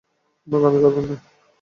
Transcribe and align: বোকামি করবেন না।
বোকামি 0.47 0.79
করবেন 0.83 1.05
না। 1.09 1.15